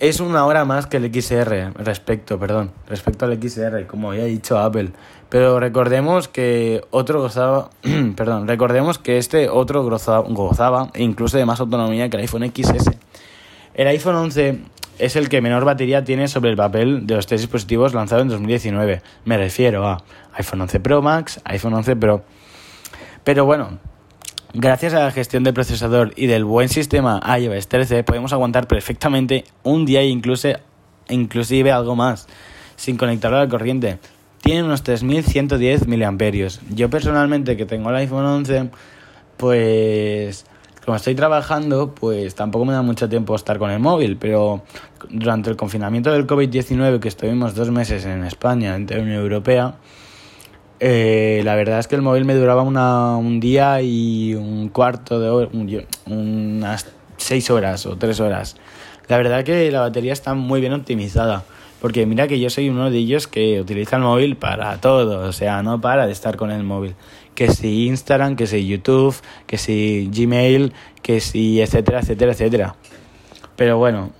Es 0.00 0.20
una 0.20 0.46
hora 0.46 0.64
más 0.64 0.86
que 0.86 0.98
el 0.98 1.12
XR, 1.12 1.72
respecto, 1.74 2.38
perdón, 2.38 2.70
respecto 2.86 3.24
al 3.24 3.36
XR, 3.42 3.84
como 3.88 4.12
había 4.12 4.26
dicho 4.26 4.56
Apple. 4.56 4.92
Pero 5.28 5.58
recordemos 5.58 6.28
que 6.28 6.84
otro 6.90 7.20
gozaba, 7.20 7.70
perdón, 8.16 8.46
recordemos 8.46 9.00
que 9.00 9.18
este 9.18 9.48
otro 9.48 9.82
gozaba, 9.82 10.90
incluso 10.94 11.36
de 11.36 11.44
más 11.44 11.58
autonomía 11.58 12.08
que 12.08 12.16
el 12.16 12.22
iPhone 12.22 12.44
XS. 12.54 12.92
El 13.74 13.88
iPhone 13.88 14.14
11 14.14 14.60
es 15.00 15.16
el 15.16 15.28
que 15.28 15.40
menor 15.40 15.64
batería 15.64 16.04
tiene 16.04 16.28
sobre 16.28 16.50
el 16.50 16.56
papel 16.56 17.04
de 17.04 17.16
los 17.16 17.26
tres 17.26 17.40
dispositivos 17.40 17.92
lanzados 17.92 18.22
en 18.22 18.28
2019. 18.28 19.02
Me 19.24 19.36
refiero 19.36 19.84
a 19.84 20.04
iPhone 20.34 20.60
11 20.60 20.78
Pro 20.78 21.02
Max, 21.02 21.40
iPhone 21.42 21.74
11 21.74 21.96
Pro. 21.96 22.22
Pero 23.24 23.44
bueno, 23.46 23.80
gracias 24.54 24.94
a 24.94 25.00
la 25.00 25.10
gestión 25.10 25.44
del 25.44 25.54
procesador 25.54 26.12
y 26.16 26.26
del 26.26 26.44
buen 26.44 26.68
sistema 26.68 27.20
iOS 27.38 27.68
13 27.68 28.04
podemos 28.04 28.32
aguantar 28.32 28.66
perfectamente 28.66 29.44
un 29.62 29.84
día 29.84 30.00
e 30.00 30.08
incluso, 30.08 30.48
inclusive 31.08 31.72
algo 31.72 31.96
más 31.96 32.26
sin 32.76 32.96
conectarlo 32.96 33.38
a 33.38 33.44
la 33.44 33.48
corriente 33.48 33.98
tiene 34.42 34.62
unos 34.62 34.82
3110 34.82 35.88
miliamperios. 35.88 36.60
Yo 36.70 36.88
personalmente 36.88 37.56
que 37.56 37.66
tengo 37.66 37.90
el 37.90 37.96
iPhone 37.96 38.24
11, 38.24 38.70
pues 39.36 40.46
como 40.84 40.96
estoy 40.96 41.14
trabajando, 41.14 41.94
pues 41.94 42.34
tampoco 42.34 42.64
me 42.64 42.72
da 42.72 42.80
mucho 42.82 43.08
tiempo 43.08 43.34
estar 43.34 43.58
con 43.58 43.70
el 43.70 43.78
móvil, 43.78 44.16
pero 44.16 44.62
durante 45.10 45.50
el 45.50 45.56
confinamiento 45.56 46.10
del 46.10 46.26
COVID-19 46.26 46.98
que 46.98 47.08
estuvimos 47.08 47.54
dos 47.54 47.70
meses 47.70 48.06
en 48.06 48.24
España, 48.24 48.74
en 48.74 48.86
la 48.86 48.96
Unión 48.96 49.18
Europea, 49.18 49.74
eh, 50.80 51.42
la 51.44 51.54
verdad 51.54 51.78
es 51.78 51.88
que 51.88 51.96
el 51.96 52.02
móvil 52.02 52.24
me 52.24 52.34
duraba 52.34 52.62
una, 52.62 53.16
un 53.16 53.40
día 53.40 53.82
y 53.82 54.34
un 54.34 54.68
cuarto 54.68 55.20
de 55.20 55.28
hora, 55.28 55.48
unas 56.06 56.86
seis 57.16 57.50
horas 57.50 57.86
o 57.86 57.96
tres 57.96 58.20
horas. 58.20 58.56
La 59.08 59.16
verdad 59.16 59.44
que 59.44 59.70
la 59.70 59.80
batería 59.80 60.12
está 60.12 60.34
muy 60.34 60.60
bien 60.60 60.72
optimizada. 60.72 61.44
Porque 61.80 62.06
mira 62.06 62.26
que 62.26 62.40
yo 62.40 62.50
soy 62.50 62.68
uno 62.68 62.90
de 62.90 62.98
ellos 62.98 63.28
que 63.28 63.60
utiliza 63.60 63.96
el 63.96 64.02
móvil 64.02 64.36
para 64.36 64.80
todo, 64.80 65.28
o 65.28 65.32
sea, 65.32 65.62
no 65.62 65.80
para 65.80 66.06
de 66.06 66.12
estar 66.12 66.36
con 66.36 66.50
el 66.50 66.64
móvil. 66.64 66.96
Que 67.36 67.50
si 67.50 67.86
Instagram, 67.86 68.34
que 68.34 68.48
si 68.48 68.66
YouTube, 68.66 69.14
que 69.46 69.58
si 69.58 70.10
Gmail, 70.12 70.72
que 71.02 71.20
si 71.20 71.60
etcétera, 71.60 72.00
etcétera, 72.00 72.32
etcétera. 72.32 72.74
Pero 73.54 73.78
bueno, 73.78 74.10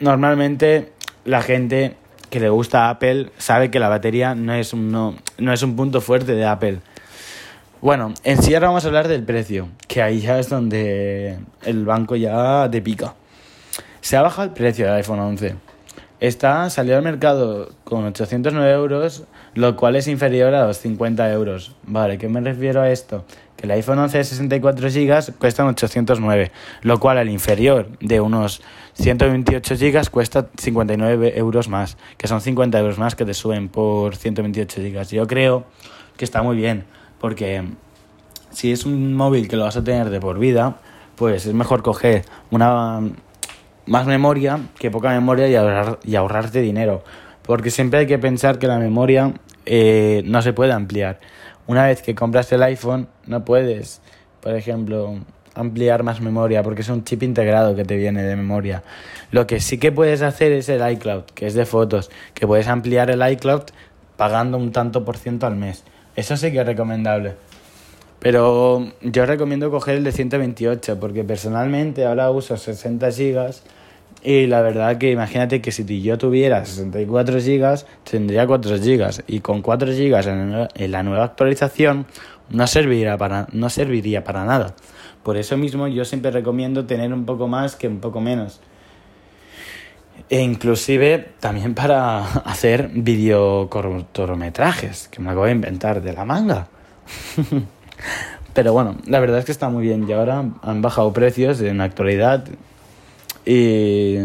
normalmente 0.00 0.92
la 1.24 1.42
gente 1.42 1.96
que 2.34 2.40
le 2.40 2.48
gusta 2.48 2.90
Apple 2.90 3.30
sabe 3.38 3.70
que 3.70 3.78
la 3.78 3.88
batería 3.88 4.34
no 4.34 4.52
es 4.54 4.72
un, 4.72 4.90
no, 4.90 5.52
es 5.52 5.62
un 5.62 5.76
punto 5.76 6.00
fuerte 6.00 6.32
de 6.32 6.44
Apple. 6.44 6.80
Bueno, 7.80 8.12
en 8.24 8.42
sí 8.42 8.52
vamos 8.54 8.84
a 8.84 8.88
hablar 8.88 9.06
del 9.06 9.22
precio, 9.22 9.68
que 9.86 10.02
ahí 10.02 10.18
ya 10.18 10.40
es 10.40 10.48
donde 10.48 11.38
el 11.62 11.84
banco 11.84 12.16
ya 12.16 12.68
te 12.72 12.82
pica. 12.82 13.14
Se 14.00 14.16
ha 14.16 14.22
bajado 14.22 14.48
el 14.48 14.52
precio 14.52 14.86
del 14.86 14.96
iPhone 14.96 15.20
11 15.20 15.54
Está, 16.26 16.70
salió 16.70 16.96
al 16.96 17.02
mercado 17.02 17.68
con 17.84 18.06
809 18.06 18.72
euros, 18.72 19.24
lo 19.52 19.76
cual 19.76 19.94
es 19.94 20.08
inferior 20.08 20.54
a 20.54 20.66
los 20.66 20.78
50 20.78 21.30
euros. 21.30 21.76
Vale, 21.86 22.16
¿qué 22.16 22.30
me 22.30 22.40
refiero 22.40 22.80
a 22.80 22.88
esto? 22.88 23.26
Que 23.58 23.66
el 23.66 23.72
iPhone 23.72 23.98
11 23.98 24.16
de 24.16 24.24
64 24.24 24.88
GB 24.88 25.34
cuesta 25.38 25.66
809, 25.66 26.50
lo 26.80 26.98
cual 26.98 27.18
al 27.18 27.28
inferior 27.28 27.90
de 28.00 28.22
unos 28.22 28.62
128 28.94 29.74
GB 29.76 30.08
cuesta 30.10 30.46
59 30.56 31.34
euros 31.36 31.68
más, 31.68 31.98
que 32.16 32.26
son 32.26 32.40
50 32.40 32.78
euros 32.78 32.96
más 32.96 33.14
que 33.14 33.26
te 33.26 33.34
suben 33.34 33.68
por 33.68 34.16
128 34.16 34.80
GB. 34.80 35.06
Yo 35.08 35.26
creo 35.26 35.64
que 36.16 36.24
está 36.24 36.42
muy 36.42 36.56
bien, 36.56 36.86
porque 37.20 37.64
si 38.48 38.72
es 38.72 38.86
un 38.86 39.12
móvil 39.12 39.46
que 39.46 39.56
lo 39.56 39.64
vas 39.64 39.76
a 39.76 39.84
tener 39.84 40.08
de 40.08 40.20
por 40.20 40.38
vida, 40.38 40.78
pues 41.16 41.44
es 41.44 41.52
mejor 41.52 41.82
coger 41.82 42.24
una 42.50 43.02
más 43.86 44.06
memoria 44.06 44.60
que 44.78 44.90
poca 44.90 45.10
memoria 45.10 45.48
y, 45.48 45.54
ahorrar, 45.54 45.98
y 46.04 46.16
ahorrarte 46.16 46.60
dinero. 46.60 47.04
Porque 47.42 47.70
siempre 47.70 48.00
hay 48.00 48.06
que 48.06 48.18
pensar 48.18 48.58
que 48.58 48.66
la 48.66 48.78
memoria 48.78 49.34
eh, 49.66 50.22
no 50.24 50.42
se 50.42 50.52
puede 50.52 50.72
ampliar. 50.72 51.20
Una 51.66 51.86
vez 51.86 52.02
que 52.02 52.14
compras 52.14 52.50
el 52.52 52.62
iPhone, 52.62 53.08
no 53.26 53.44
puedes, 53.44 54.00
por 54.40 54.54
ejemplo, 54.54 55.18
ampliar 55.54 56.02
más 56.02 56.20
memoria 56.20 56.62
porque 56.62 56.82
es 56.82 56.88
un 56.88 57.04
chip 57.04 57.22
integrado 57.22 57.74
que 57.74 57.84
te 57.84 57.96
viene 57.96 58.22
de 58.22 58.36
memoria. 58.36 58.82
Lo 59.30 59.46
que 59.46 59.60
sí 59.60 59.78
que 59.78 59.92
puedes 59.92 60.22
hacer 60.22 60.52
es 60.52 60.68
el 60.68 60.88
iCloud, 60.92 61.24
que 61.34 61.46
es 61.46 61.54
de 61.54 61.66
fotos, 61.66 62.10
que 62.34 62.46
puedes 62.46 62.68
ampliar 62.68 63.10
el 63.10 63.26
iCloud 63.32 63.62
pagando 64.16 64.58
un 64.58 64.72
tanto 64.72 65.04
por 65.04 65.16
ciento 65.16 65.46
al 65.46 65.56
mes. 65.56 65.84
Eso 66.16 66.36
sí 66.36 66.52
que 66.52 66.60
es 66.60 66.66
recomendable. 66.66 67.34
Pero 68.20 68.92
yo 69.02 69.26
recomiendo 69.26 69.70
coger 69.70 69.96
el 69.96 70.04
de 70.04 70.12
128 70.12 70.98
porque 70.98 71.24
personalmente 71.24 72.06
ahora 72.06 72.30
uso 72.30 72.56
60 72.56 73.10
gigas 73.12 73.62
y 74.24 74.46
la 74.46 74.62
verdad 74.62 74.98
que 74.98 75.10
imagínate 75.10 75.60
que 75.60 75.70
si 75.70 76.02
yo 76.02 76.18
tuviera 76.18 76.64
64 76.64 77.40
gigas 77.40 77.86
tendría 78.10 78.46
4 78.46 78.78
gigas 78.78 79.22
y 79.26 79.40
con 79.40 79.60
4 79.60 79.92
gigas 79.92 80.26
en 80.26 80.90
la 80.90 81.02
nueva 81.02 81.24
actualización 81.24 82.06
no 82.50 82.66
serviría 82.66 83.16
para, 83.16 83.46
no 83.52 83.70
serviría 83.70 84.24
para 84.24 84.44
nada. 84.44 84.74
Por 85.22 85.36
eso 85.36 85.56
mismo 85.56 85.86
yo 85.88 86.04
siempre 86.04 86.30
recomiendo 86.30 86.84
tener 86.84 87.12
un 87.12 87.24
poco 87.24 87.48
más 87.48 87.74
que 87.76 87.88
un 87.88 88.00
poco 88.00 88.20
menos. 88.20 88.60
E 90.30 90.40
inclusive 90.40 91.32
también 91.40 91.74
para 91.74 92.24
hacer 92.44 92.90
videocortometrajes, 92.92 95.08
que 95.08 95.20
me 95.20 95.30
acabo 95.30 95.46
de 95.46 95.52
inventar 95.52 96.02
de 96.02 96.12
la 96.12 96.24
manga. 96.24 96.68
Pero 98.54 98.72
bueno, 98.72 98.96
la 99.06 99.20
verdad 99.20 99.40
es 99.40 99.44
que 99.44 99.52
está 99.52 99.68
muy 99.68 99.84
bien 99.84 100.08
y 100.08 100.12
ahora 100.12 100.44
han 100.62 100.82
bajado 100.82 101.12
precios 101.12 101.60
en 101.60 101.78
la 101.78 101.84
actualidad. 101.84 102.44
Y 103.46 104.16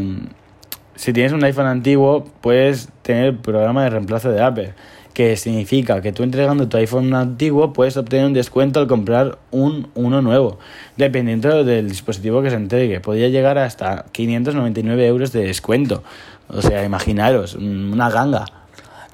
si 0.95 1.13
tienes 1.13 1.31
un 1.31 1.43
iPhone 1.43 1.67
antiguo, 1.67 2.25
puedes 2.41 2.89
tener 3.03 3.25
el 3.25 3.35
programa 3.37 3.83
de 3.83 3.89
reemplazo 3.89 4.31
de 4.31 4.41
Apple, 4.41 4.73
que 5.13 5.35
significa 5.37 6.01
que 6.01 6.11
tú 6.11 6.23
entregando 6.23 6.67
tu 6.69 6.77
iPhone 6.77 7.13
antiguo 7.13 7.73
puedes 7.73 7.97
obtener 7.97 8.25
un 8.25 8.33
descuento 8.33 8.79
al 8.79 8.87
comprar 8.87 9.37
un 9.51 9.89
uno 9.95 10.21
nuevo, 10.21 10.59
dependiendo 10.97 11.63
del 11.63 11.89
dispositivo 11.89 12.41
que 12.41 12.49
se 12.49 12.55
entregue. 12.55 12.99
Podría 12.99 13.29
llegar 13.29 13.57
hasta 13.57 14.05
599 14.11 15.07
euros 15.07 15.31
de 15.31 15.43
descuento. 15.43 16.03
O 16.47 16.61
sea, 16.61 16.83
imaginaros, 16.83 17.55
una 17.55 18.09
ganga. 18.09 18.45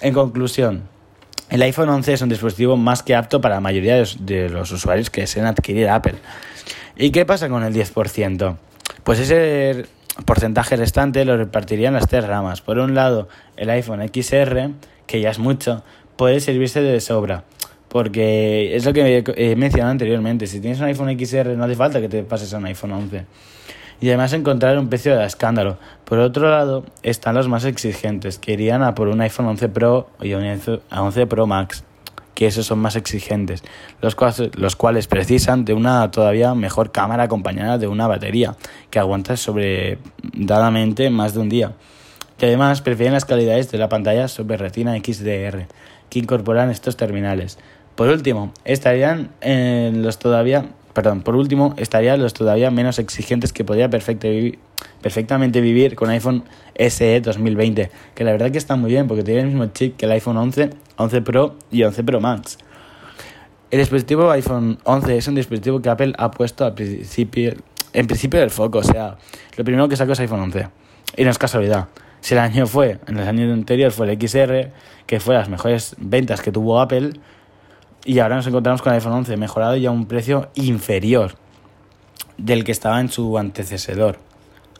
En 0.01 0.13
conclusión, 0.13 0.83
el 1.49 1.61
iPhone 1.61 1.89
11 1.89 2.13
es 2.13 2.21
un 2.21 2.29
dispositivo 2.29 2.77
más 2.77 3.03
que 3.03 3.15
apto 3.15 3.41
para 3.41 3.55
la 3.55 3.61
mayoría 3.61 4.03
de 4.19 4.49
los 4.49 4.71
usuarios 4.71 5.09
que 5.09 5.21
deseen 5.21 5.45
adquirir 5.45 5.89
Apple. 5.89 6.15
¿Y 6.97 7.11
qué 7.11 7.25
pasa 7.25 7.49
con 7.49 7.63
el 7.63 7.73
10%? 7.73 8.57
Pues 9.03 9.19
ese 9.19 9.85
porcentaje 10.23 10.75
restante 10.75 11.25
lo 11.25 11.35
repartirían 11.37 11.93
las 11.93 12.07
tres 12.07 12.25
ramas. 12.25 12.61
Por 12.61 12.79
un 12.79 12.95
lado, 12.95 13.27
el 13.57 13.69
iPhone 13.69 14.01
XR, 14.07 14.71
que 15.07 15.21
ya 15.21 15.29
es 15.29 15.39
mucho, 15.39 15.83
puede 16.15 16.39
servirse 16.39 16.81
de 16.81 17.01
sobra. 17.01 17.43
Porque 17.89 18.75
es 18.75 18.85
lo 18.85 18.93
que 18.93 19.23
he 19.35 19.55
mencionado 19.55 19.91
anteriormente. 19.91 20.47
Si 20.47 20.59
tienes 20.59 20.79
un 20.79 20.85
iPhone 20.85 21.17
XR, 21.17 21.55
no 21.55 21.63
hace 21.65 21.75
falta 21.75 22.01
que 22.01 22.09
te 22.09 22.23
pases 22.23 22.53
a 22.53 22.57
un 22.57 22.65
iPhone 22.65 22.91
11. 22.91 23.25
y 24.01 24.09
además 24.09 24.33
encontrar 24.33 24.77
un 24.77 24.89
precio 24.89 25.17
de 25.17 25.25
escándalo. 25.25 25.77
Por 26.03 26.19
otro 26.19 26.49
lado, 26.49 26.83
están 27.03 27.35
los 27.35 27.47
más 27.47 27.63
exigentes, 27.63 28.37
que 28.37 28.51
irían 28.53 28.83
a 28.83 28.95
por 28.95 29.07
un 29.07 29.21
iPhone 29.21 29.45
11 29.47 29.69
Pro 29.69 30.09
y 30.21 30.33
un 30.33 30.43
11 30.43 31.27
Pro 31.27 31.47
Max, 31.47 31.85
que 32.35 32.45
esos 32.45 32.67
son 32.67 32.79
más 32.79 32.95
exigentes, 32.95 33.63
los 34.01 34.15
cuales, 34.75 35.07
precisan 35.07 35.65
de 35.65 35.73
una 35.73 36.11
todavía 36.11 36.53
mejor 36.53 36.91
cámara 36.91 37.23
acompañada 37.23 37.77
de 37.79 37.87
una 37.87 38.07
batería 38.07 38.55
que 38.91 38.99
aguanta 38.99 39.37
sobredadamente 39.37 41.09
más 41.09 41.33
de 41.33 41.39
un 41.39 41.49
día. 41.49 41.71
Y 42.39 42.45
además 42.45 42.81
prefieren 42.81 43.13
las 43.13 43.25
calidades 43.25 43.71
de 43.71 43.77
la 43.77 43.89
pantalla 43.89 44.27
Super 44.27 44.59
Retina 44.59 44.95
XDR 44.95 45.67
que 46.09 46.19
incorporan 46.19 46.69
estos 46.69 46.97
terminales. 46.97 47.57
Por 47.95 48.09
último, 48.09 48.51
estarían 48.65 49.29
en 49.39 50.03
los 50.03 50.19
todavía 50.19 50.65
perdón, 50.95 51.23
por 51.23 51.35
último, 51.35 51.73
estarían 51.75 52.21
los 52.21 52.33
todavía 52.33 52.71
menos 52.71 52.99
exigentes 52.99 53.51
que 53.51 53.65
podría 53.65 53.89
perfectamente 53.89 55.59
vivir 55.59 55.93
con 55.95 56.09
iPhone 56.09 56.45
SE 56.73 57.19
2020, 57.19 57.91
que 58.15 58.23
la 58.23 58.31
verdad 58.31 58.49
que 58.49 58.57
está 58.57 58.77
muy 58.77 58.91
bien 58.91 59.05
porque 59.05 59.21
tiene 59.21 59.41
el 59.41 59.47
mismo 59.47 59.65
chip 59.67 59.97
que 59.97 60.05
el 60.05 60.13
iPhone 60.13 60.37
11, 60.37 60.69
11 60.97 61.21
Pro 61.21 61.55
y 61.71 61.83
11 61.83 62.03
Pro 62.03 62.21
Max. 62.21 62.57
El 63.71 63.79
dispositivo 63.79 64.29
iPhone 64.31 64.77
11 64.83 65.17
es 65.17 65.27
un 65.27 65.35
dispositivo 65.35 65.81
que 65.81 65.89
Apple 65.89 66.13
ha 66.17 66.31
puesto 66.31 66.65
al 66.65 66.73
principio, 66.73 67.53
en 67.93 68.07
principio 68.07 68.39
del 68.39 68.51
foco, 68.51 68.79
o 68.79 68.83
sea, 68.83 69.17
lo 69.57 69.63
primero 69.63 69.89
que 69.89 69.95
sacó 69.95 70.13
es 70.13 70.19
iPhone 70.19 70.41
11. 70.41 70.67
Y 71.17 71.23
no 71.23 71.31
es 71.31 71.37
casualidad. 71.37 71.87
Si 72.21 72.33
el 72.33 72.39
año 72.39 72.67
fue, 72.67 72.99
en 73.07 73.19
el 73.19 73.27
año 73.27 73.53
anterior 73.53 73.91
fue 73.91 74.11
el 74.11 74.19
XR, 74.19 74.71
que 75.05 75.19
fue 75.19 75.35
las 75.35 75.49
mejores 75.49 75.95
ventas 75.99 76.41
que 76.41 76.51
tuvo 76.51 76.79
Apple, 76.79 77.11
y 78.03 78.19
ahora 78.19 78.35
nos 78.35 78.47
encontramos 78.47 78.81
con 78.81 78.93
el 78.93 78.99
iPhone 78.99 79.13
11 79.13 79.37
mejorado 79.37 79.75
y 79.75 79.85
a 79.85 79.91
un 79.91 80.05
precio 80.05 80.49
inferior 80.55 81.35
del 82.37 82.63
que 82.63 82.71
estaba 82.71 82.99
en 82.99 83.09
su 83.09 83.37
antecesor. 83.37 84.19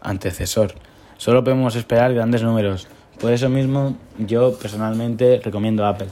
antecesor. 0.02 0.74
Solo 1.18 1.44
podemos 1.44 1.76
esperar 1.76 2.14
grandes 2.14 2.44
números. 2.44 2.88
Por 3.26 3.34
eso 3.34 3.50
mismo 3.50 3.98
yo 4.20 4.56
personalmente 4.56 5.42
recomiendo 5.44 5.84
Apple. 5.84 6.10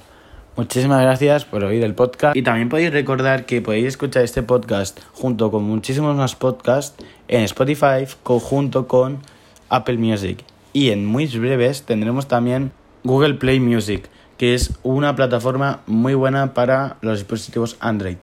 Muchísimas 0.56 1.00
gracias 1.00 1.46
por 1.46 1.64
oír 1.64 1.84
el 1.84 1.94
podcast. 1.94 2.36
Y 2.36 2.42
también 2.42 2.70
podéis 2.70 2.92
recordar 2.92 3.46
que 3.46 3.62
podéis 3.62 3.86
escuchar 3.86 4.24
este 4.24 4.42
podcast 4.42 5.00
junto 5.14 5.52
con 5.52 5.62
muchísimos 5.64 6.16
más 6.16 6.36
podcasts 6.36 7.06
en 7.28 7.42
Spotify 7.44 8.08
conjunto 8.24 8.88
con 8.88 9.20
Apple 9.70 9.98
Music. 9.98 10.44
Y 10.74 10.90
en 10.90 11.06
muy 11.06 11.28
breves 11.28 11.84
tendremos 11.84 12.28
también 12.28 12.72
Google 13.04 13.36
Play 13.36 13.60
Music 13.60 14.10
que 14.38 14.56
es 14.56 14.72
una 14.84 15.16
plataforma 15.16 15.82
muy 15.86 16.16
buena 16.16 16.56
para 16.56 16.98
los 17.02 17.20
dispositivos 17.20 17.78
Android. 17.80 18.12